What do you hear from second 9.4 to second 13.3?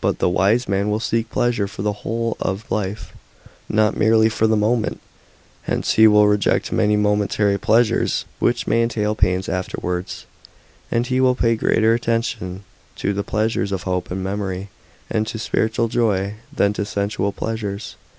afterwards; and he will pay greater attention to the